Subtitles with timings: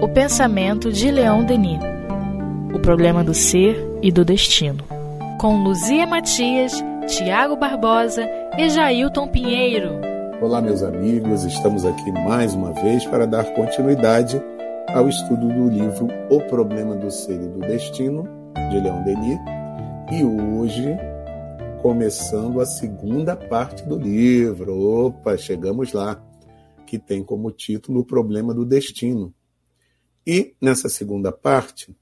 [0.00, 1.78] O pensamento de Leão Denis.
[2.72, 4.82] O problema do ser e do destino.
[5.38, 6.72] Com Luzia Matias,
[7.06, 8.26] Tiago Barbosa
[8.56, 9.90] e Jailton Pinheiro.
[10.40, 14.40] Olá, meus amigos, estamos aqui mais uma vez para dar continuidade
[14.94, 18.26] ao estudo do livro O Problema do Ser e do Destino,
[18.70, 19.38] de Leão Denis,
[20.10, 20.96] e hoje
[21.82, 25.06] começando a segunda parte do livro.
[25.08, 26.18] Opa, chegamos lá,
[26.84, 29.34] que tem como título O Problema do Destino.
[30.26, 31.94] E nessa segunda parte,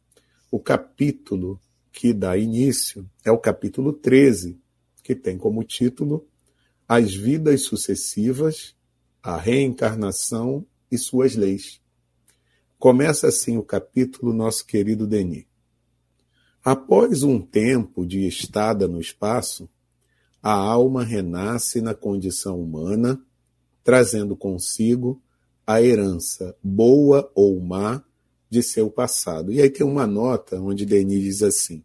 [0.50, 1.60] o capítulo
[1.90, 4.58] que dá início é o capítulo 13,
[5.02, 6.26] que tem como título
[6.88, 8.76] As Vidas Sucessivas,
[9.22, 11.80] a Reencarnação e Suas Leis.
[12.78, 15.46] Começa assim o capítulo, nosso querido Denis.
[16.64, 19.68] Após um tempo de estada no espaço,
[20.42, 23.24] a alma renasce na condição humana,
[23.84, 25.20] trazendo consigo
[25.66, 28.02] a herança, boa ou má,
[28.50, 29.50] de seu passado.
[29.50, 31.82] E aí tem uma nota onde Denis diz assim: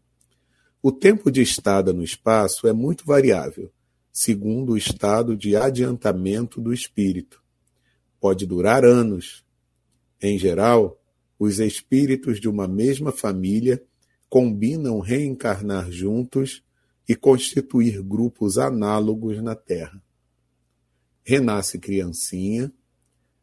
[0.81, 3.71] o tempo de estada no espaço é muito variável,
[4.11, 7.41] segundo o estado de adiantamento do espírito.
[8.19, 9.45] Pode durar anos.
[10.21, 10.99] Em geral,
[11.39, 13.81] os espíritos de uma mesma família
[14.29, 16.63] combinam reencarnar juntos
[17.07, 20.01] e constituir grupos análogos na Terra.
[21.29, 22.71] Renasce criancinha,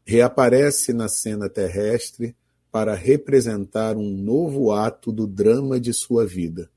[0.06, 2.34] reaparece na cena terrestre
[2.72, 6.70] para representar um novo ato do drama de sua vida,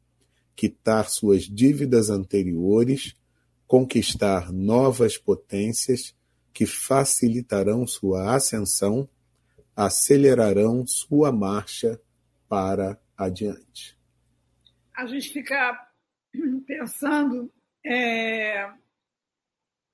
[0.53, 3.15] quitar suas dívidas anteriores,
[3.65, 6.13] conquistar novas potências
[6.53, 9.07] que facilitarão sua ascensão,
[9.73, 12.01] acelerarão sua marcha
[12.49, 13.97] para adiante.
[14.93, 15.87] A gente fica
[16.67, 17.49] pensando
[17.85, 18.69] é,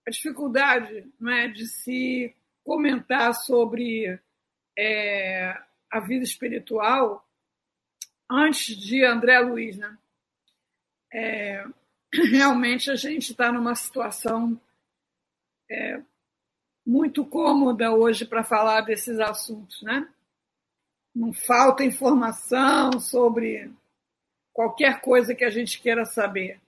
[0.05, 4.19] a dificuldade não é, de se comentar sobre
[4.77, 5.57] é,
[5.89, 7.27] a vida espiritual
[8.29, 9.77] antes de André Luiz.
[9.77, 9.97] Né?
[11.13, 11.65] É,
[12.31, 14.59] realmente a gente está numa situação
[15.69, 16.01] é,
[16.85, 19.81] muito cômoda hoje para falar desses assuntos.
[19.83, 20.07] Né?
[21.15, 23.71] Não falta informação sobre
[24.51, 26.59] qualquer coisa que a gente queira saber.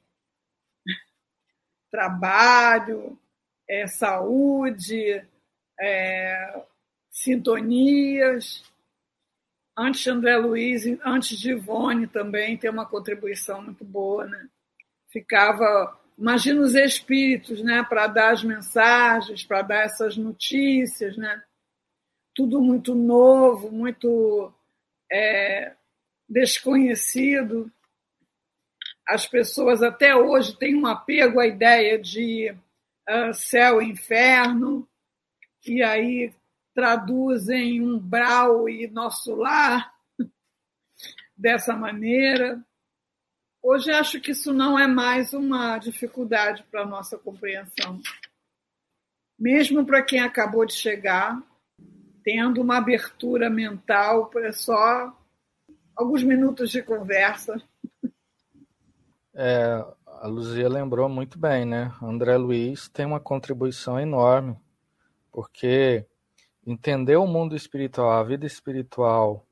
[1.91, 3.17] Trabalho,
[3.67, 5.23] é, saúde,
[5.79, 6.63] é,
[7.11, 8.63] sintonias.
[9.77, 14.47] Antes André Luiz, antes de Ivone também tem uma contribuição muito boa, né?
[15.09, 21.43] Ficava, imagina os espíritos, né, para dar as mensagens, para dar essas notícias, né?
[22.33, 24.53] Tudo muito novo, muito
[25.11, 25.73] é,
[26.27, 27.71] desconhecido.
[29.07, 32.55] As pessoas até hoje têm um apego à ideia de
[33.09, 34.87] uh, céu e inferno,
[35.65, 36.33] e aí
[36.73, 39.93] traduzem umbral e nosso lar
[41.35, 42.63] dessa maneira.
[43.63, 47.99] Hoje acho que isso não é mais uma dificuldade para a nossa compreensão.
[49.39, 51.41] Mesmo para quem acabou de chegar,
[52.23, 55.17] tendo uma abertura mental, é só
[55.95, 57.61] alguns minutos de conversa.
[59.33, 59.85] É,
[60.25, 61.93] a Luzia lembrou muito bem, né?
[62.01, 64.57] André Luiz tem uma contribuição enorme,
[65.31, 66.03] porque
[66.65, 69.45] entender o mundo espiritual, a vida espiritual,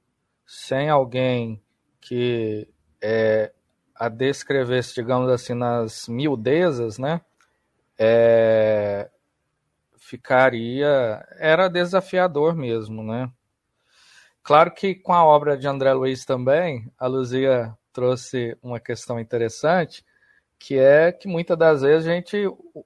[0.47, 1.61] sem alguém
[2.01, 2.67] que
[2.99, 3.53] é,
[3.93, 7.21] a descrevesse, digamos assim, nas miudezas, né?
[7.95, 9.11] É,
[9.95, 11.23] ficaria.
[11.37, 13.31] Era desafiador mesmo, né?
[14.41, 20.03] Claro que com a obra de André Luiz também, a Luzia trouxe uma questão interessante,
[20.65, 22.37] que é que muitas das vezes a gente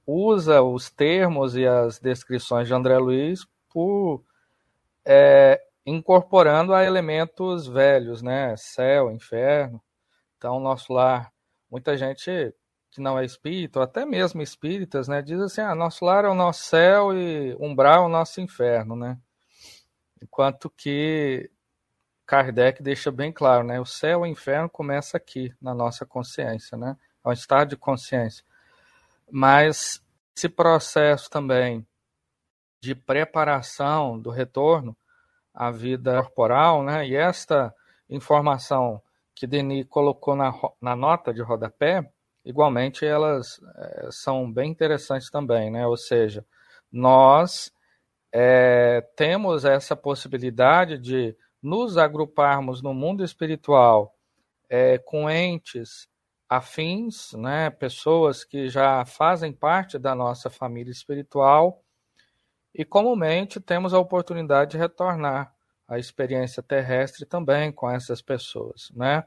[0.04, 4.24] usa os termos e as descrições de André Luiz por
[5.06, 8.58] é, incorporando a elementos velhos, né?
[8.58, 9.80] Céu, inferno.
[10.38, 11.32] Então, nosso lar,
[11.70, 12.52] muita gente
[12.90, 16.30] que não é espírita, ou até mesmo espíritas, né, diz assim: ah, nosso lar é
[16.30, 19.20] o nosso céu e umbral é o nosso inferno, né?
[20.20, 21.52] Enquanto que
[22.26, 23.80] Kardec deixa bem claro, né?
[23.80, 26.98] O céu e o inferno começa aqui, na nossa consciência, né?
[27.28, 28.44] Um estado de consciência.
[29.30, 30.02] Mas
[30.36, 31.86] esse processo também
[32.80, 34.96] de preparação do retorno
[35.54, 37.08] à vida corporal, né?
[37.08, 37.74] E esta
[38.10, 39.02] informação
[39.36, 42.08] que Denis colocou na, na nota de rodapé,
[42.46, 45.86] igualmente elas é, são bem interessantes também, né?
[45.86, 46.46] Ou seja,
[46.92, 47.72] nós
[48.32, 54.16] é, temos essa possibilidade de nos agruparmos no mundo espiritual
[54.70, 56.08] é, com entes
[56.50, 61.84] afins, né, pessoas que já fazem parte da nossa família espiritual
[62.74, 65.54] e comumente temos a oportunidade de retornar
[65.88, 69.26] à experiência terrestre também com essas pessoas, né?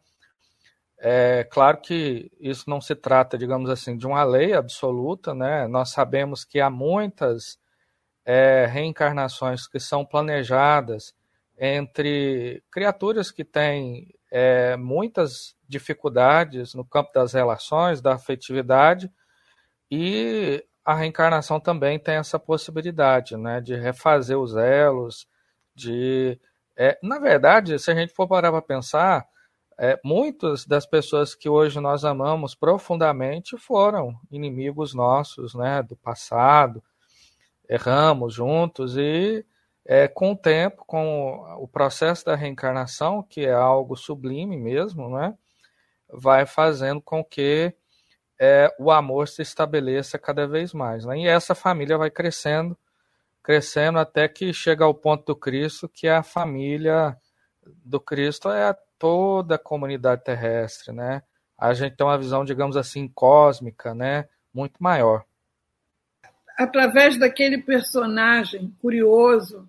[1.02, 5.66] É claro que isso não se trata, digamos assim, de uma lei absoluta, né?
[5.66, 7.58] Nós sabemos que há muitas
[8.24, 11.14] é, reencarnações que são planejadas
[11.58, 19.10] entre criaturas que têm é, muitas dificuldades no campo das relações, da afetividade,
[19.90, 25.26] e a reencarnação também tem essa possibilidade, né, de refazer os elos,
[25.74, 26.38] de,
[26.76, 29.26] é, na verdade, se a gente for parar para pensar,
[29.78, 36.82] é, muitas das pessoas que hoje nós amamos profundamente foram inimigos nossos, né, do passado,
[37.68, 39.44] erramos juntos e
[39.84, 45.34] é, com o tempo, com o processo da reencarnação, que é algo sublime mesmo, né,
[46.08, 47.74] vai fazendo com que
[48.40, 51.04] é, o amor se estabeleça cada vez mais.
[51.04, 51.20] Né?
[51.20, 52.76] E essa família vai crescendo,
[53.42, 57.16] crescendo até que chega ao ponto do Cristo, que a família
[57.84, 61.22] do Cristo é toda a comunidade terrestre, né?
[61.56, 64.28] A gente tem uma visão, digamos assim, cósmica, né?
[64.52, 65.24] Muito maior.
[66.60, 69.66] Através daquele personagem curioso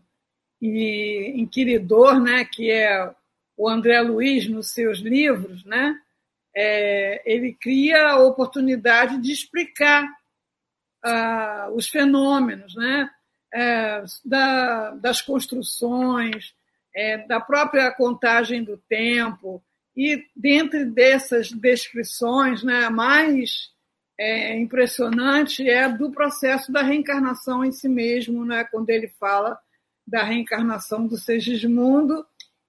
[0.61, 3.09] e inquiridor, né, que é
[3.55, 5.97] o André Luiz nos seus livros, né,
[6.53, 10.05] é, ele cria a oportunidade de explicar
[11.01, 13.09] ah, os fenômenos, né,
[13.53, 16.53] é, da, das construções,
[16.93, 19.63] é, da própria contagem do tempo,
[19.95, 23.71] e dentre dessas descrições, né, mais
[24.21, 29.59] é, impressionante é do processo da reencarnação em si mesmo, né, quando ele fala
[30.05, 32.23] da reencarnação do Segismundo,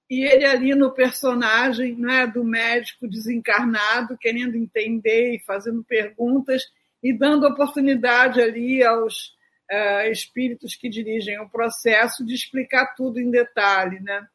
[0.08, 6.62] e ele ali no personagem né, do médico desencarnado, querendo entender e fazendo perguntas
[7.02, 9.34] e dando oportunidade ali aos
[9.70, 14.00] uh, espíritos que dirigem o processo de explicar tudo em detalhe.
[14.00, 14.26] Né?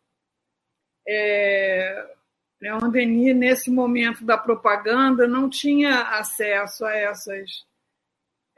[1.07, 2.16] É,
[2.62, 7.65] Leon Denis, nesse momento da propaganda, não tinha acesso a essas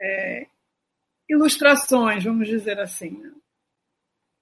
[0.00, 0.46] é,
[1.28, 3.10] ilustrações, vamos dizer assim.
[3.10, 3.32] Né?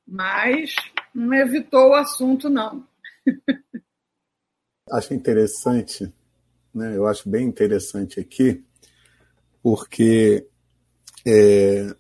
[0.09, 0.75] mas
[1.15, 2.87] não evitou o assunto, não.
[4.91, 6.11] acho interessante,
[6.75, 6.97] né?
[6.97, 8.65] eu acho bem interessante aqui,
[9.63, 10.49] porque
[11.27, 11.95] é,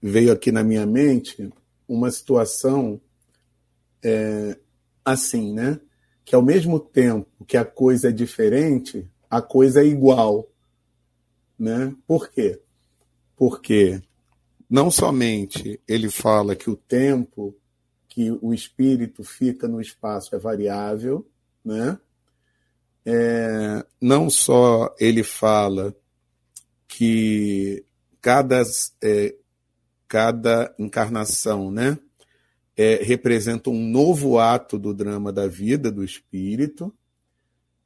[0.00, 1.52] veio aqui na minha mente
[1.88, 3.00] uma situação
[4.04, 4.56] é,
[5.04, 5.80] assim, né?
[6.24, 10.48] Que ao mesmo tempo que a coisa é diferente, a coisa é igual.
[11.58, 11.94] Né?
[12.06, 12.60] Por quê?
[13.36, 14.00] Porque
[14.68, 17.54] não somente ele fala que o tempo
[18.08, 21.26] que o espírito fica no espaço é variável,
[21.64, 21.98] né?
[23.04, 25.94] É, não só ele fala
[26.86, 27.84] que
[28.20, 28.62] cada,
[29.02, 29.34] é,
[30.06, 31.98] cada encarnação né,
[32.76, 36.92] é, representa um novo ato do drama da vida do espírito,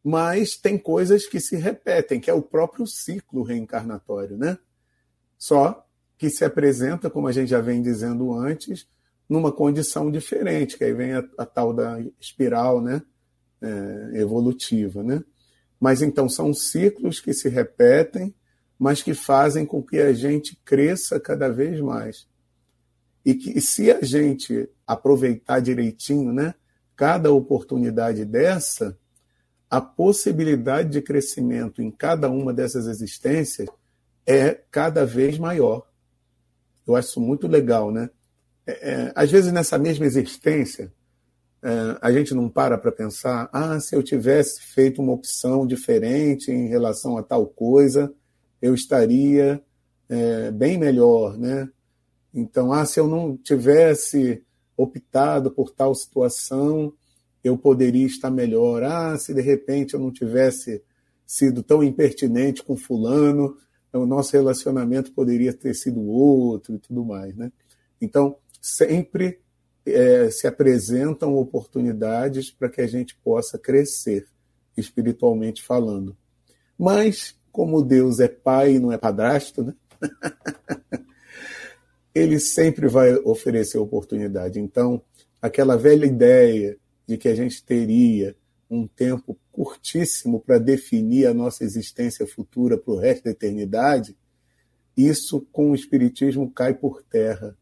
[0.03, 4.57] mas tem coisas que se repetem, que é o próprio ciclo reencarnatório, né?
[5.37, 5.85] Só
[6.17, 8.87] que se apresenta, como a gente já vem dizendo antes,
[9.29, 13.03] numa condição diferente, que aí vem a, a tal da espiral né,
[13.61, 15.03] é, evolutiva.
[15.03, 15.23] Né?
[15.81, 18.35] Mas então são ciclos que se repetem,
[18.79, 22.27] mas que fazem com que a gente cresça cada vez mais.
[23.27, 26.55] E que se a gente aproveitar direitinho né,
[26.95, 28.97] cada oportunidade dessa,
[29.69, 33.69] a possibilidade de crescimento em cada uma dessas existências
[34.25, 35.89] é cada vez maior.
[36.87, 38.09] Eu acho isso muito legal, né?
[38.65, 40.93] É, é, às vezes, nessa mesma existência,
[41.61, 46.53] é, a gente não para para pensar: ah, se eu tivesse feito uma opção diferente
[46.53, 48.13] em relação a tal coisa,
[48.63, 49.61] eu estaria
[50.09, 51.69] é, bem melhor, né?
[52.37, 54.45] Então, ah, se eu não tivesse
[54.77, 56.93] optado por tal situação,
[57.43, 58.83] eu poderia estar melhor.
[58.83, 60.83] Ah, se de repente eu não tivesse
[61.27, 63.57] sido tão impertinente com fulano,
[63.91, 67.51] o nosso relacionamento poderia ter sido outro e tudo mais, né?
[67.99, 69.41] Então, sempre
[69.87, 74.27] é, se apresentam oportunidades para que a gente possa crescer,
[74.77, 76.15] espiritualmente falando.
[76.79, 79.75] Mas, como Deus é pai e não é padrasto, né?
[82.17, 84.59] ele sempre vai oferecer oportunidade.
[84.59, 85.03] Então,
[85.41, 88.35] aquela velha ideia de que a gente teria
[88.71, 94.17] um tempo curtíssimo para definir a nossa existência futura para o resto da eternidade,
[94.97, 97.55] isso com o Espiritismo cai por terra.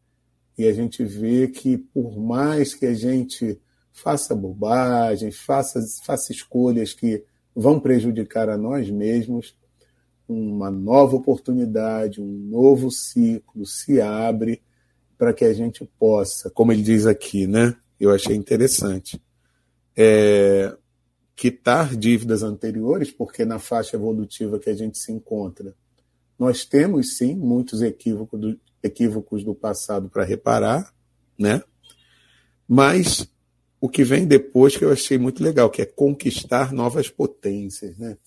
[0.57, 3.59] E a gente vê que, por mais que a gente
[3.91, 9.53] faça bobagem, faça, faça escolhas que vão prejudicar a nós mesmos,
[10.27, 14.61] uma nova oportunidade, um novo ciclo se abre
[15.17, 17.75] para que a gente possa, como ele diz aqui, né?
[17.99, 19.21] Eu achei interessante.
[19.95, 20.75] É,
[21.35, 25.75] quitar dívidas anteriores, porque na faixa evolutiva que a gente se encontra,
[26.37, 30.93] nós temos sim muitos equívocos do, equívocos do passado para reparar,
[31.37, 31.61] né?
[32.67, 33.27] Mas
[33.79, 38.17] o que vem depois que eu achei muito legal, que é conquistar novas potências, né?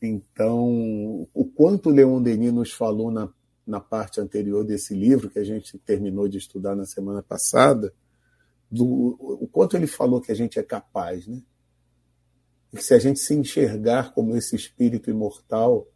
[0.00, 3.32] Então, o quanto Leon Denis nos falou na,
[3.66, 7.92] na parte anterior desse livro, que a gente terminou de estudar na semana passada,
[8.70, 11.42] do, o quanto ele falou que a gente é capaz, né?
[12.72, 15.86] E que se a gente se enxergar como esse espírito imortal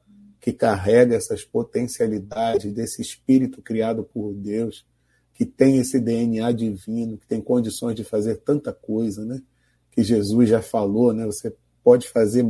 [0.41, 4.87] que carrega essas potencialidades desse espírito criado por Deus,
[5.35, 9.43] que tem esse DNA divino, que tem condições de fazer tanta coisa, né?
[9.91, 11.27] Que Jesus já falou, né?
[11.27, 12.43] Você pode fazer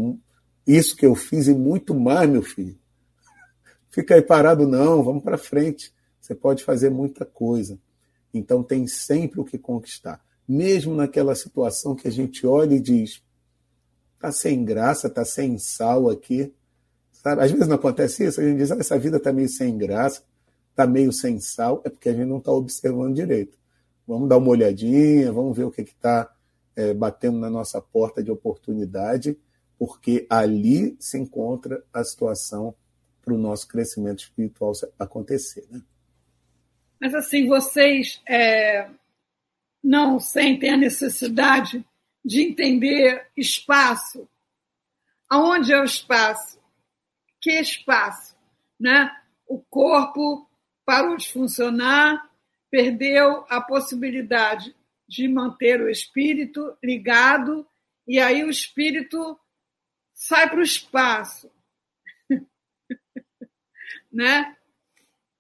[0.67, 2.79] isso que eu fiz e muito mais, meu filho.
[3.91, 5.93] Fica aí parado, não, vamos para frente.
[6.21, 7.79] Você pode fazer muita coisa.
[8.33, 10.23] Então tem sempre o que conquistar.
[10.47, 13.23] Mesmo naquela situação que a gente olha e diz:
[14.19, 16.53] tá sem graça, tá sem sal aqui.
[17.13, 17.43] Sabe?
[17.43, 20.23] Às vezes não acontece isso, a gente diz: ah, essa vida tá meio sem graça,
[20.75, 23.59] tá meio sem sal, é porque a gente não está observando direito.
[24.07, 26.33] Vamos dar uma olhadinha, vamos ver o que está
[26.77, 29.37] é, batendo na nossa porta de oportunidade
[29.81, 32.77] porque ali se encontra a situação
[33.23, 35.67] para o nosso crescimento espiritual acontecer.
[35.71, 35.81] Né?
[37.01, 38.91] Mas assim, vocês é,
[39.83, 41.83] não sentem a necessidade
[42.23, 44.29] de entender espaço?
[45.31, 46.61] Aonde é o espaço?
[47.41, 48.37] Que espaço?
[48.79, 49.11] Né?
[49.47, 50.47] O corpo
[50.85, 52.31] parou de funcionar,
[52.71, 54.77] perdeu a possibilidade
[55.09, 57.67] de manter o espírito ligado,
[58.07, 59.41] e aí o espírito
[60.21, 61.51] sai para o espaço.
[64.13, 64.55] né?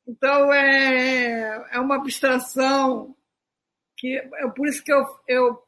[0.09, 3.15] Então, é, é uma abstração
[3.97, 5.63] que é por isso que eu, eu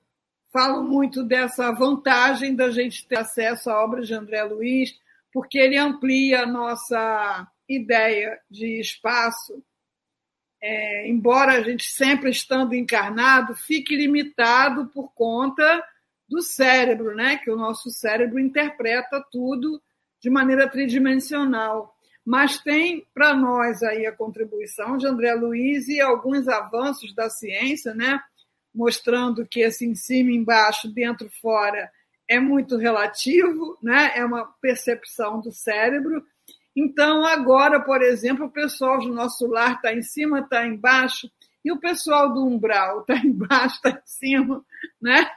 [0.50, 4.99] falo muito dessa vantagem da gente ter acesso à obra de André Luiz,
[5.31, 9.62] porque ele amplia a nossa ideia de espaço,
[10.62, 15.85] é, embora a gente sempre estando encarnado fique limitado por conta
[16.32, 17.36] do cérebro, né?
[17.36, 19.82] que o nosso cérebro interpreta tudo
[20.18, 21.94] de maneira tridimensional.
[22.24, 27.94] Mas tem para nós aí a contribuição de André Luiz e alguns avanços da ciência,
[27.94, 28.18] né?
[28.74, 31.90] mostrando que esse em cima, embaixo, dentro, fora
[32.26, 34.12] é muito relativo, né?
[34.14, 36.24] é uma percepção do cérebro.
[36.74, 41.30] Então, agora, por exemplo, o pessoal do nosso lar está em cima, está embaixo,
[41.62, 44.64] e o pessoal do umbral está embaixo, está em cima,
[44.98, 45.30] né?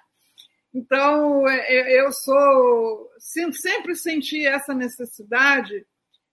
[0.75, 5.85] Então, é, é, eu sou sempre senti essa necessidade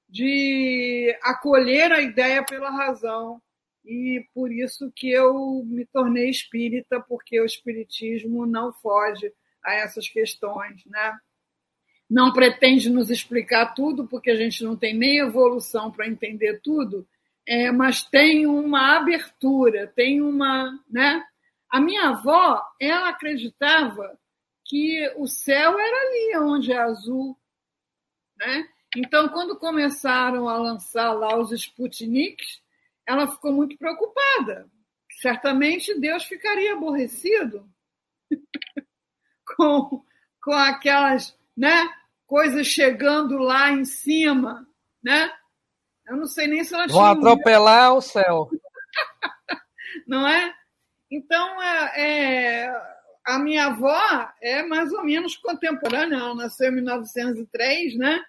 [0.09, 3.41] de acolher a ideia pela razão
[3.85, 9.33] e por isso que eu me tornei espírita, porque o espiritismo não foge
[9.65, 11.17] a essas questões, né?
[12.11, 17.07] Não pretende nos explicar tudo, porque a gente não tem nem evolução para entender tudo,
[17.47, 21.25] é, mas tem uma abertura, tem uma, né?
[21.71, 24.19] A minha avó, ela acreditava
[24.73, 27.38] que o céu era ali onde é azul.
[28.38, 28.67] Né?
[28.97, 32.62] Então, quando começaram a lançar lá os Sputniks,
[33.07, 34.67] ela ficou muito preocupada.
[35.21, 37.69] Certamente Deus ficaria aborrecido
[39.57, 40.02] com,
[40.43, 41.93] com aquelas né,
[42.26, 44.67] coisas chegando lá em cima.
[45.02, 45.31] Né?
[46.07, 47.11] Eu não sei nem se ela Vão tinha...
[47.11, 48.49] atropelar o céu.
[50.09, 50.55] não é?
[51.11, 52.93] Então, é, é
[53.25, 58.23] a minha avó é mais ou menos contemporânea, ela nasceu em 1903, né?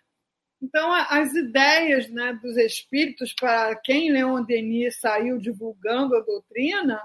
[0.61, 7.01] Então, as ideias né, dos espíritos, para quem Leon Denis saiu divulgando a doutrina,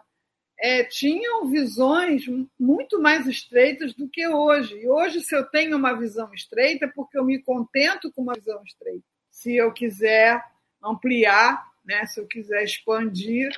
[0.61, 2.25] é, tinham visões
[2.59, 4.77] muito mais estreitas do que hoje.
[4.77, 8.35] E hoje, se eu tenho uma visão estreita, é porque eu me contento com uma
[8.35, 9.05] visão estreita.
[9.31, 10.41] Se eu quiser
[10.83, 13.51] ampliar, né, se eu quiser expandir,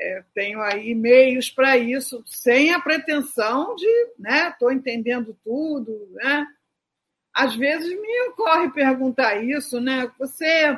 [0.00, 6.46] é, tenho aí meios para isso, sem a pretensão de, né, estou entendendo tudo, né?
[7.34, 10.10] Às vezes me ocorre perguntar isso, né?
[10.18, 10.74] Você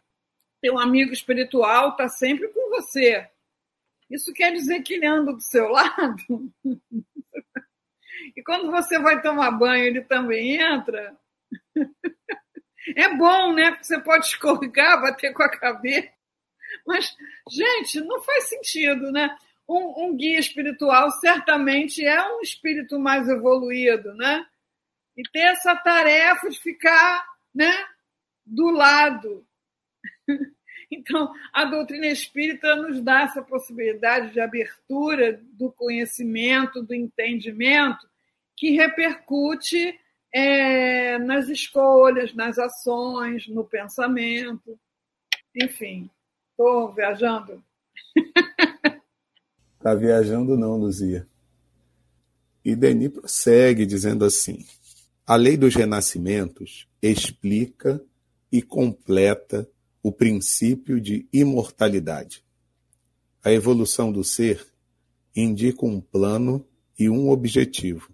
[0.70, 3.28] um amigo espiritual, está sempre com você.
[4.10, 6.52] Isso quer dizer que ele anda do seu lado?
[8.36, 11.16] e quando você vai tomar banho, ele também entra?
[12.96, 13.70] É bom, né?
[13.70, 16.10] Porque você pode escorregar, bater com a cabeça.
[16.86, 17.14] Mas,
[17.50, 19.36] gente, não faz sentido, né?
[19.68, 24.44] Um, um, guia espiritual certamente é um espírito mais evoluído, né?
[25.16, 27.24] E ter essa tarefa de ficar,
[27.54, 27.72] né,
[28.44, 29.46] do lado.
[30.94, 38.06] Então, a doutrina espírita nos dá essa possibilidade de abertura do conhecimento, do entendimento,
[38.54, 39.98] que repercute
[40.30, 44.78] é, nas escolhas, nas ações, no pensamento.
[45.54, 46.10] Enfim,
[46.62, 47.62] estou viajando.
[49.78, 51.26] Está viajando, não, Luzia.
[52.64, 54.64] E Denis prossegue dizendo assim:
[55.26, 58.02] a lei dos renascimentos explica
[58.50, 59.68] e completa
[60.02, 62.44] o princípio de imortalidade.
[63.44, 64.64] A evolução do ser
[65.34, 66.64] indica um plano
[66.98, 68.12] e um objetivo.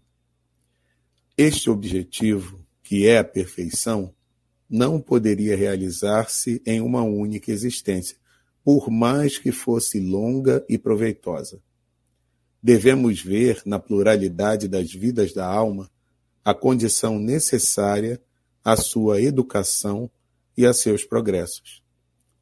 [1.36, 4.14] Este objetivo, que é a perfeição,
[4.68, 8.16] não poderia realizar-se em uma única existência,
[8.68, 11.58] por mais que fosse longa e proveitosa.
[12.62, 15.90] Devemos ver na pluralidade das vidas da alma
[16.44, 18.20] a condição necessária
[18.62, 20.10] à sua educação
[20.54, 21.82] e a seus progressos.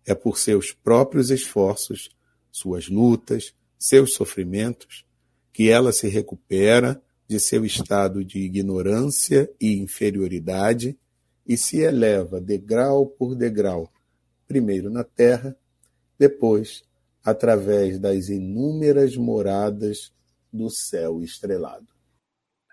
[0.05, 2.11] É por seus próprios esforços,
[2.51, 5.07] suas lutas, seus sofrimentos,
[5.53, 10.99] que ela se recupera de seu estado de ignorância e inferioridade
[11.47, 13.89] e se eleva degrau por degrau,
[14.49, 15.57] primeiro na terra,
[16.19, 16.85] depois
[17.25, 20.13] através das inúmeras moradas
[20.53, 21.87] do céu estrelado.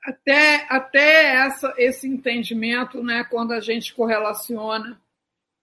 [0.04, 5.02] Até, até essa, esse entendimento, né, quando a gente correlaciona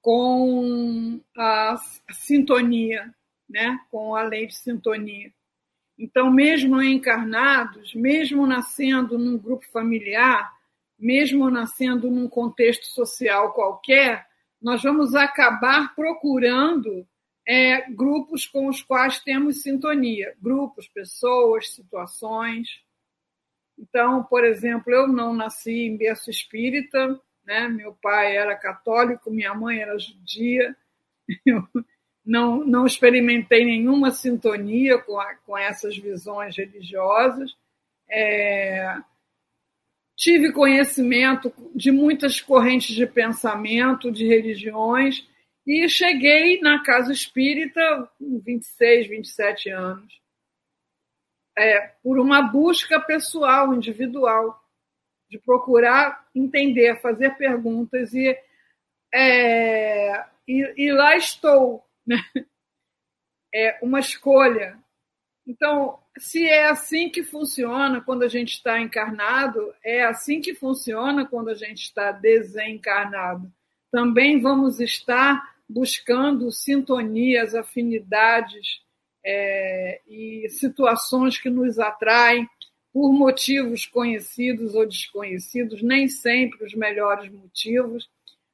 [0.00, 1.76] com a,
[2.10, 3.14] sintonia,
[3.48, 3.78] né?
[3.90, 5.32] com a lei de sintonia.
[5.98, 10.50] Então, mesmo encarnados, mesmo nascendo num grupo familiar,
[10.98, 14.26] mesmo nascendo num contexto social qualquer,
[14.60, 17.06] nós vamos acabar procurando
[17.52, 22.80] é, grupos com os quais temos sintonia, grupos, pessoas, situações.
[23.76, 27.66] Então, por exemplo, eu não nasci em berço espírita, né?
[27.66, 30.76] Meu pai era católico, minha mãe era judia.
[31.44, 31.66] Eu
[32.24, 37.56] não, não experimentei nenhuma sintonia com, a, com essas visões religiosas.
[38.08, 38.96] É,
[40.16, 45.26] tive conhecimento de muitas correntes de pensamento, de religiões,
[45.70, 50.20] e cheguei na casa espírita com 26, 27 anos,
[51.56, 54.60] é, por uma busca pessoal, individual
[55.28, 58.36] de procurar entender, fazer perguntas e,
[59.14, 61.86] é, e, e, lá estou.
[62.04, 62.20] Né?
[63.54, 64.76] É uma escolha.
[65.46, 71.26] Então, se é assim que funciona quando a gente está encarnado, é assim que funciona
[71.26, 73.52] quando a gente está desencarnado.
[73.92, 78.80] Também vamos estar buscando sintonias, afinidades
[79.24, 82.48] é, e situações que nos atraem
[82.92, 88.08] por motivos conhecidos ou desconhecidos, nem sempre os melhores motivos,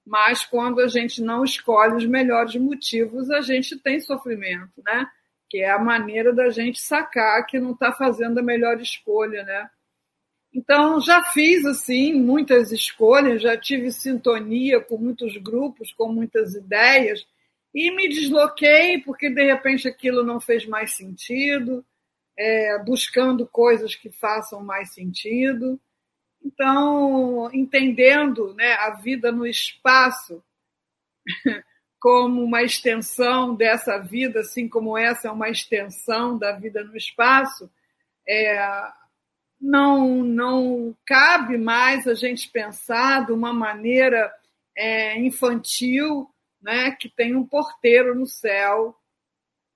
[0.05, 5.09] mas quando a gente não escolhe os melhores motivos, a gente tem sofrimento, né?
[5.49, 9.71] Que é a maneira da gente sacar que não está fazendo a melhor escolha, né?
[10.57, 17.27] Então, já fiz, assim, muitas escolhas, já tive sintonia com muitos grupos, com muitas ideias,
[17.75, 21.85] e me desloquei porque, de repente, aquilo não fez mais sentido,
[22.39, 25.79] é, buscando coisas que façam mais sentido.
[26.43, 30.43] Então, entendendo né, a vida no espaço
[32.01, 37.71] como uma extensão dessa vida, assim como essa é uma extensão da vida no espaço,
[38.27, 38.59] é,
[39.61, 44.33] não, não cabe mais a gente pensar de uma maneira
[44.77, 46.29] é, infantil,
[46.61, 48.97] né, que tem um porteiro no céu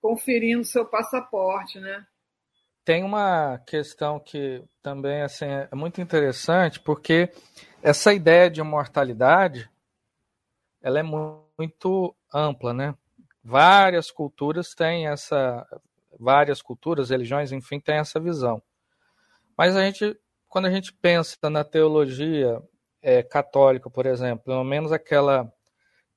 [0.00, 2.06] conferindo seu passaporte, né?
[2.84, 7.32] tem uma questão que também assim, é muito interessante, porque
[7.80, 9.70] essa ideia de imortalidade
[10.82, 12.94] ela é muito ampla, né?
[13.44, 15.64] Várias culturas têm essa,
[16.18, 18.62] várias culturas, religiões, enfim, têm essa visão.
[19.60, 20.18] Mas a gente,
[20.48, 22.62] quando a gente pensa na teologia
[23.02, 25.52] é, católica, por exemplo, pelo menos aquela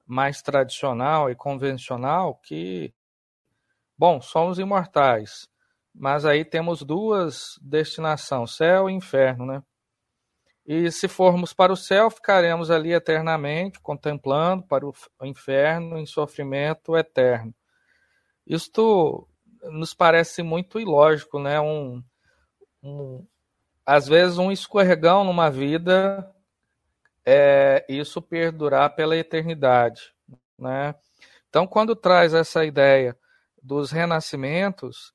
[0.07, 2.93] mais tradicional e convencional, que,
[3.97, 5.51] bom, somos imortais
[5.93, 9.61] mas aí temos duas destinações, céu e inferno, né?
[10.65, 16.95] E se formos para o céu, ficaremos ali eternamente contemplando para o inferno em sofrimento
[16.95, 17.53] eterno.
[18.47, 19.27] Isto
[19.63, 21.59] nos parece muito ilógico, né?
[21.59, 22.01] Um,
[22.81, 23.27] um,
[23.85, 26.29] às vezes um escorregão numa vida
[27.25, 30.13] é isso perdurar pela eternidade,
[30.57, 30.95] né?
[31.49, 33.17] Então, quando traz essa ideia
[33.61, 35.13] dos renascimentos,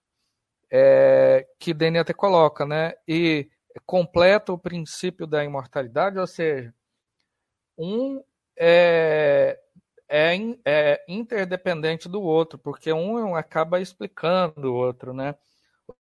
[0.71, 2.95] é, que Denis até coloca, né?
[3.07, 3.51] E
[3.87, 6.73] completa o princípio da imortalidade, ou seja,
[7.77, 8.23] um
[8.57, 9.59] é,
[10.09, 15.35] é, é interdependente do outro, porque um acaba explicando o outro, né?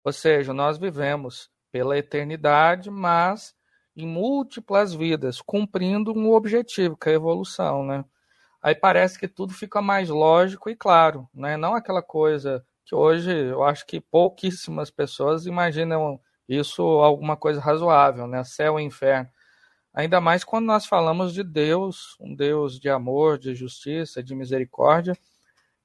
[0.04, 3.54] Ou seja, nós vivemos pela eternidade, mas
[3.96, 8.04] em múltiplas vidas, cumprindo um objetivo, que é a evolução, né?
[8.62, 11.56] Aí parece que tudo fica mais lógico e claro, né?
[11.56, 18.26] Não aquela coisa que hoje eu acho que pouquíssimas pessoas imaginam isso alguma coisa razoável,
[18.26, 18.42] né?
[18.44, 19.28] Céu e inferno.
[19.92, 25.16] Ainda mais quando nós falamos de Deus, um Deus de amor, de justiça, de misericórdia,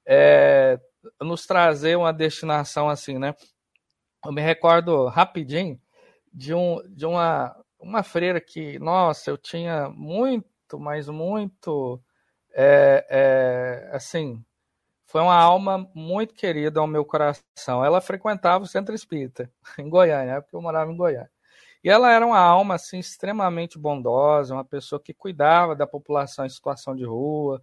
[0.06, 0.78] é,
[1.20, 3.34] nos trazer uma destinação assim, né?
[4.24, 5.78] Eu me recordo rapidinho
[6.32, 12.02] de, um, de uma, uma freira que, nossa, eu tinha muito, mas muito,
[12.52, 14.42] é, é, assim,
[15.04, 17.84] foi uma alma muito querida ao meu coração.
[17.84, 21.30] Ela frequentava o Centro Espírita, em Goiânia, porque eu morava em Goiânia.
[21.84, 26.48] E ela era uma alma assim extremamente bondosa, uma pessoa que cuidava da população em
[26.48, 27.62] situação de rua,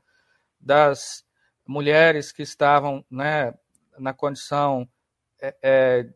[0.60, 1.26] das
[1.66, 3.52] mulheres que estavam né,
[3.98, 4.88] na condição
[5.42, 6.10] é, é,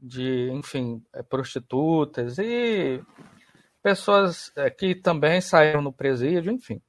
[0.00, 3.02] de, enfim, é, prostitutas e
[3.82, 6.80] pessoas é, que também saíram no presídio, enfim.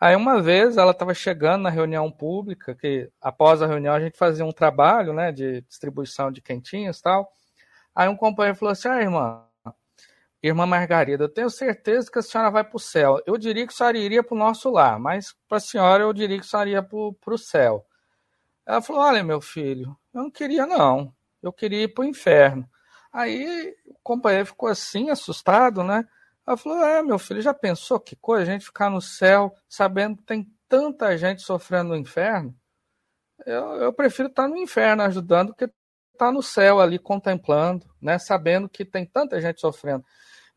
[0.00, 4.16] Aí uma vez ela estava chegando na reunião pública, que após a reunião a gente
[4.16, 7.32] fazia um trabalho, né, de distribuição de quentinhas e tal.
[7.94, 9.44] Aí um companheiro falou assim: "Ah, irmã,
[10.42, 13.20] irmã Margarida, eu tenho certeza que a senhora vai para o céu.
[13.26, 16.12] Eu diria que a senhora iria para o nosso lar, mas para a senhora eu
[16.12, 17.86] diria que a senhora ia para o céu."
[18.66, 21.14] Ela falou: "Olha, meu filho, eu não queria não.
[21.42, 22.68] Eu queria ir para o inferno."
[23.12, 26.04] Aí o companheiro ficou assim, assustado, né?
[26.46, 30.16] Ela falou: É, meu filho, já pensou que coisa a gente ficar no céu sabendo
[30.16, 32.54] que tem tanta gente sofrendo no inferno?
[33.46, 35.70] Eu, eu prefiro estar no inferno ajudando que
[36.12, 40.04] estar no céu ali contemplando, né, sabendo que tem tanta gente sofrendo.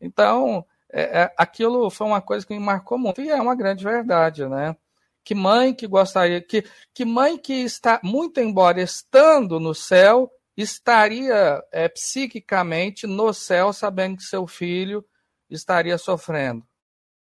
[0.00, 3.84] Então, é, é, aquilo foi uma coisa que me marcou muito e é uma grande
[3.84, 4.76] verdade, né?
[5.24, 11.62] Que mãe que gostaria, que, que mãe que está, muito embora estando no céu, estaria
[11.72, 15.04] é, psiquicamente no céu sabendo que seu filho
[15.48, 16.66] estaria sofrendo,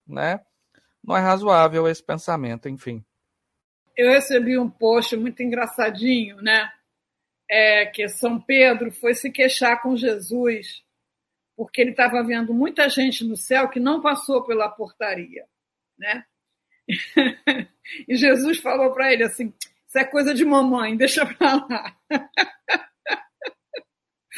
[0.05, 0.39] né?
[1.03, 3.03] Não é razoável esse pensamento, enfim.
[3.95, 6.71] Eu recebi um post muito engraçadinho, né?
[7.49, 10.83] É, que São Pedro foi se queixar com Jesus
[11.57, 15.43] porque ele estava vendo muita gente no céu que não passou pela portaria,
[15.97, 16.23] né?
[18.07, 19.51] e Jesus falou para ele assim:
[19.87, 21.97] isso é coisa de mamãe, deixa para lá.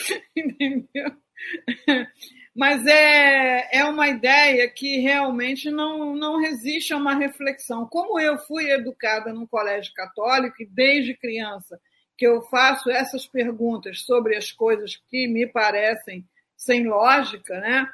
[0.36, 1.12] Entendeu?
[2.56, 7.86] Mas é, é uma ideia que realmente não, não resiste a uma reflexão.
[7.88, 11.80] Como eu fui educada num colégio católico e desde criança
[12.18, 17.90] que eu faço essas perguntas sobre as coisas que me parecem sem lógica, né?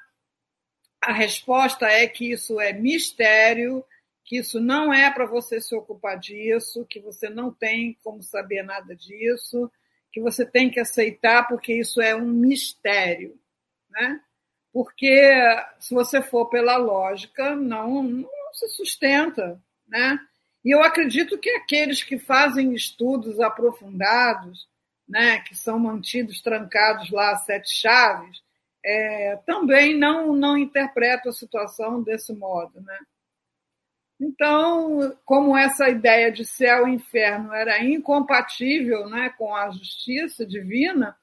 [1.00, 3.86] A resposta é que isso é mistério,
[4.24, 8.63] que isso não é para você se ocupar disso, que você não tem como saber
[8.63, 9.72] nada disso,
[10.15, 13.38] que você tem que aceitar porque isso é um mistério,
[13.89, 14.21] né?
[14.71, 15.34] porque
[15.78, 20.17] se você for pela lógica, não, não se sustenta, né?
[20.63, 24.69] E eu acredito que aqueles que fazem estudos aprofundados,
[25.06, 28.41] né, que são mantidos trancados lá a sete chaves,
[28.86, 32.99] é, também não, não interpretam a situação desse modo, né?
[34.19, 41.15] Então, como essa ideia de céu e inferno era incompatível né, com a justiça divina,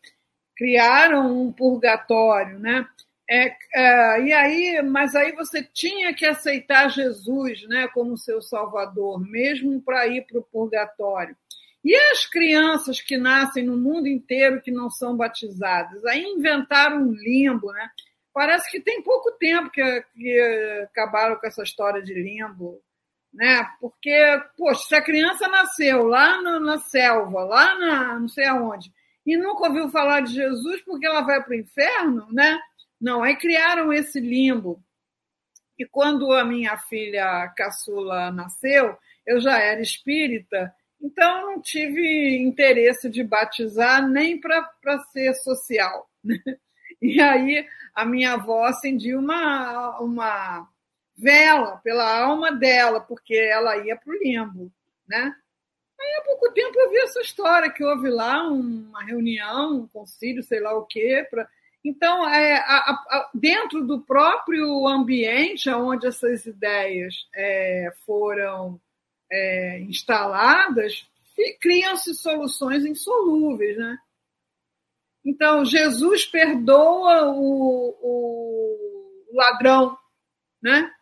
[0.57, 2.87] criaram um purgatório, né?
[3.31, 9.21] É, é, e aí, mas aí você tinha que aceitar Jesus, né, como seu Salvador,
[9.21, 11.35] mesmo para ir para o purgatório.
[11.85, 17.13] E as crianças que nascem no mundo inteiro que não são batizadas, aí inventaram um
[17.13, 17.91] limbo, né?
[18.33, 19.83] Parece que tem pouco tempo que,
[20.15, 20.41] que
[20.85, 22.81] acabaram com essa história de limbo,
[23.33, 23.69] né?
[23.81, 28.93] Porque, poxa, se a criança nasceu lá na, selva, lá na não sei aonde,
[29.25, 32.59] e nunca ouviu falar de Jesus porque ela vai para o inferno, né?
[33.01, 34.83] Não, aí criaram esse limbo.
[35.79, 43.11] E quando a minha filha caçula nasceu, eu já era espírita, então não tive interesse
[43.11, 46.09] de batizar nem para ser social.
[46.23, 46.39] Né?
[47.01, 50.69] E aí a minha avó acendia uma, uma
[51.17, 54.73] vela pela alma dela, porque ela ia para o limbo.
[55.07, 55.35] Né?
[56.01, 60.43] Aí há pouco tempo eu vi essa história, que houve lá uma reunião, um concílio,
[60.43, 61.49] sei lá o quê, para
[61.85, 68.81] então, é, a, a, dentro do próprio ambiente onde essas ideias é, foram
[69.31, 71.05] é, instaladas,
[71.61, 73.77] criam-se soluções insolúveis.
[73.77, 73.99] Né?
[75.25, 79.97] Então, Jesus perdoa o, o ladrão,
[80.63, 80.93] né?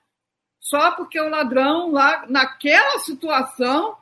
[0.70, 3.96] só porque o ladrão lá naquela situação,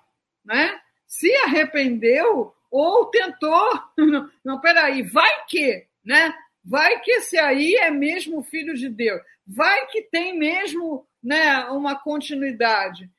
[0.45, 3.83] né, se arrependeu ou tentou,
[4.45, 6.35] não, peraí, vai que, né?
[6.63, 11.99] Vai que esse aí é mesmo filho de Deus, vai que tem mesmo, né, uma
[11.99, 13.11] continuidade.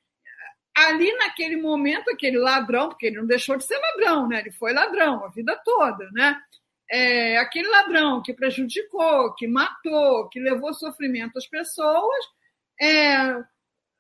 [0.75, 4.39] Ali naquele momento, aquele ladrão, porque ele não deixou de ser ladrão, né?
[4.39, 6.39] Ele foi ladrão a vida toda, né?
[6.91, 12.25] É, aquele ladrão que prejudicou, que matou, que levou sofrimento às pessoas,
[12.81, 13.43] é,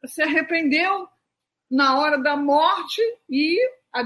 [0.05, 1.07] se arrependeu
[1.69, 3.59] na hora da morte e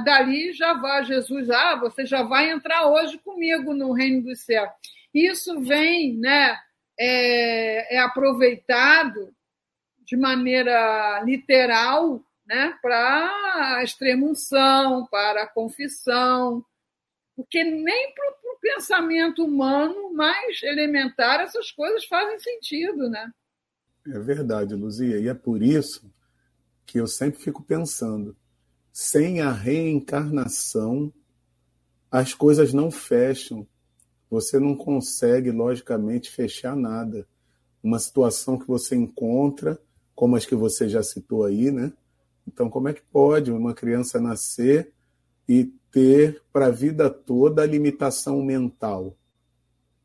[0.04, 4.69] dali já vai Jesus, ah, você já vai entrar hoje comigo no reino dos céus.
[5.13, 6.58] Isso vem, né,
[7.00, 9.34] é, é aproveitado
[10.06, 16.63] de maneira literal, né, para extremunção, para confissão,
[17.36, 23.32] porque nem para o pensamento humano mais elementar essas coisas fazem sentido, né?
[24.08, 26.12] É verdade, Luzia, e é por isso
[26.86, 28.36] que eu sempre fico pensando,
[28.91, 31.12] sem a reencarnação,
[32.12, 33.67] as coisas não fecham.
[34.30, 37.28] Você não consegue, logicamente, fechar nada.
[37.82, 39.80] Uma situação que você encontra,
[40.13, 41.91] como as que você já citou aí, né?
[42.48, 44.91] Então, como é que pode uma criança nascer
[45.48, 49.15] e ter para a vida toda a limitação mental?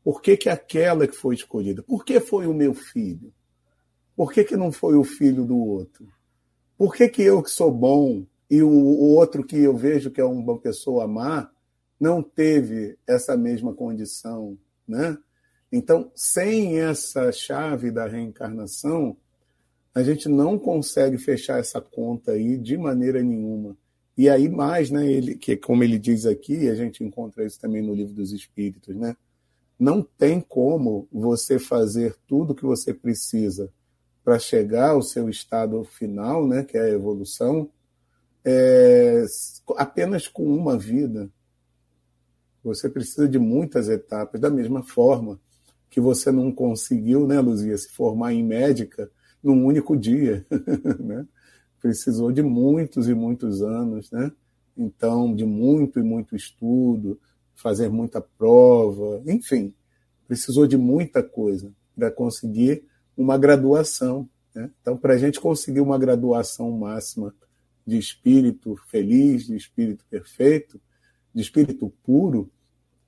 [0.03, 1.83] Por que, que aquela que foi escolhida?
[1.83, 3.33] Por que foi o meu filho?
[4.15, 6.07] Por que, que não foi o filho do outro?
[6.77, 10.21] Por que, que eu que sou bom e o, o outro que eu vejo que
[10.21, 11.49] é uma pessoa má
[11.99, 15.17] não teve essa mesma condição, né?
[15.71, 19.17] Então, sem essa chave da reencarnação,
[19.93, 23.75] a gente não consegue fechar essa conta aí de maneira nenhuma.
[24.19, 27.81] E aí mais, né, ele que como ele diz aqui, a gente encontra isso também
[27.81, 29.15] no livro dos espíritos, né?
[29.79, 33.71] Não tem como você fazer tudo o que você precisa
[34.21, 37.69] para chegar ao seu estado final, né, que é a evolução,
[38.43, 39.23] é,
[39.77, 41.29] apenas com uma vida.
[42.61, 45.39] Você precisa de muitas etapas, da mesma forma
[45.89, 49.09] que você não conseguiu, né, Luzia, se formar em médica
[49.41, 50.45] num único dia,
[50.99, 51.25] né?
[51.81, 54.31] Precisou de muitos e muitos anos, né?
[54.75, 57.19] Então, de muito e muito estudo,
[57.55, 59.73] fazer muita prova, enfim,
[60.27, 62.83] precisou de muita coisa para conseguir
[63.17, 64.29] uma graduação.
[64.55, 64.71] Né?
[64.81, 67.33] Então, para a gente conseguir uma graduação máxima
[67.85, 70.79] de espírito feliz, de espírito perfeito,
[71.33, 72.49] de espírito puro,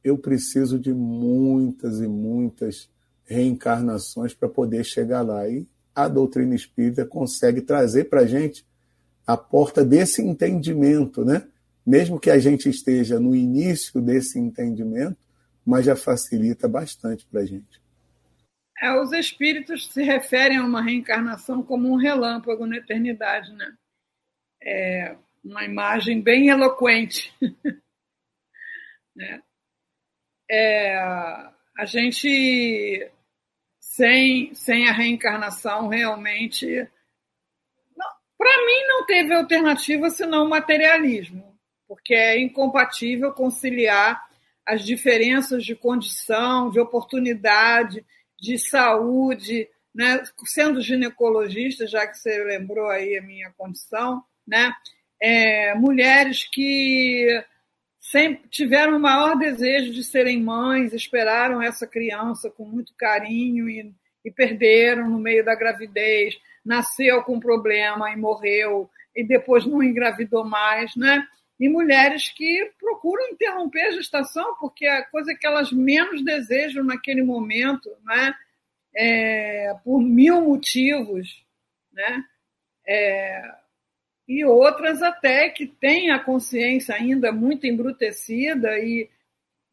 [0.04, 2.90] eu preciso de muitas e muitas
[3.24, 5.48] reencarnações para poder chegar lá.
[5.48, 8.66] E a doutrina espírita consegue trazer para a gente
[9.26, 11.48] a porta desse entendimento, né?
[11.86, 15.18] Mesmo que a gente esteja no início desse entendimento,
[15.66, 17.82] mas já facilita bastante para a gente.
[18.82, 23.74] É, os espíritos se referem a uma reencarnação como um relâmpago na eternidade, né?
[24.64, 27.32] É uma imagem bem eloquente.
[29.16, 29.42] né?
[30.50, 33.12] É, a gente,
[33.92, 36.66] sem, sem a reencarnação, realmente.
[38.38, 44.26] Para mim, não teve alternativa senão o materialismo, porque é incompatível conciliar
[44.66, 48.06] as diferenças de condição, de oportunidade
[48.40, 50.24] de saúde, né?
[50.46, 54.74] sendo ginecologista, já que você lembrou aí a minha condição, né?
[55.22, 57.44] É, mulheres que
[58.12, 63.94] sempre tiveram o maior desejo de serem mães, esperaram essa criança com muito carinho e,
[64.26, 70.44] e perderam no meio da gravidez, nasceu com problema e morreu, e depois não engravidou
[70.44, 71.26] mais, né?
[71.58, 76.84] E mulheres que procuram interromper a gestação porque é a coisa que elas menos desejam
[76.84, 78.34] naquele momento, né?
[78.94, 81.46] É, por mil motivos,
[81.94, 82.24] né?
[82.86, 83.61] É,
[84.32, 89.10] e outras até que têm a consciência ainda muito embrutecida e,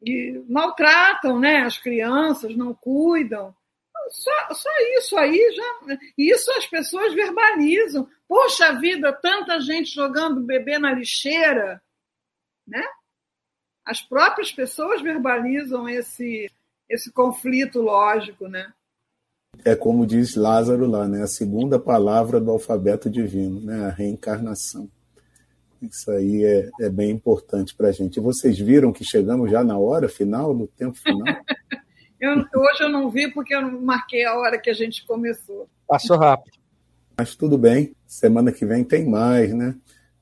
[0.02, 3.54] e maltratam né, as crianças, não cuidam.
[4.08, 5.98] Só, só isso aí já.
[6.18, 8.10] Isso as pessoas verbalizam.
[8.26, 11.80] Poxa vida, tanta gente jogando bebê na lixeira.
[12.66, 12.84] Né?
[13.84, 16.50] As próprias pessoas verbalizam esse,
[16.88, 18.72] esse conflito lógico, né?
[19.68, 21.22] É como diz Lázaro lá, né?
[21.22, 23.86] A segunda palavra do alfabeto divino, né?
[23.86, 24.88] A reencarnação.
[25.80, 28.16] Isso aí é, é bem importante para a gente.
[28.16, 31.22] E vocês viram que chegamos já na hora final, no tempo final?
[32.20, 35.68] eu, hoje eu não vi porque eu não marquei a hora que a gente começou.
[35.86, 36.58] Passou rápido.
[37.16, 39.74] Mas tudo bem, semana que vem tem mais, né?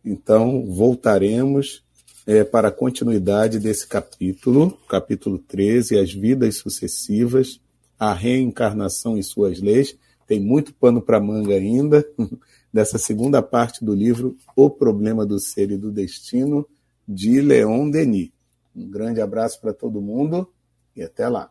[0.05, 1.85] Então voltaremos
[2.27, 7.61] é, para a continuidade desse capítulo, capítulo 13, As Vidas Sucessivas
[7.99, 12.07] a reencarnação e suas leis, tem muito pano para manga ainda,
[12.73, 16.67] dessa segunda parte do livro O Problema do Ser e do Destino,
[17.07, 18.31] de Leon Denis.
[18.75, 20.49] Um grande abraço para todo mundo
[20.95, 21.51] e até lá.